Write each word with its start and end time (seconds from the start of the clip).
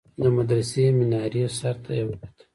د 0.21 0.23
مدرسې 0.37 0.83
د 0.89 0.95
مينارې 0.97 1.43
سر 1.57 1.75
ته 1.83 1.91
يې 1.97 2.03
وكتل. 2.09 2.43